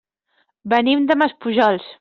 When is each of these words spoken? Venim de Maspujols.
Venim 0.73 1.05
de 1.13 1.21
Maspujols. 1.25 1.89